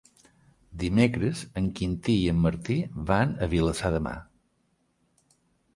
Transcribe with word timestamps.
Dimecres 0.83 1.43
en 1.61 1.67
Quintí 1.81 2.15
i 2.23 2.25
en 2.33 2.41
Martí 2.47 2.79
van 3.11 3.37
a 3.49 3.53
Vilassar 3.53 3.95
de 3.99 4.03
Mar. 4.09 4.17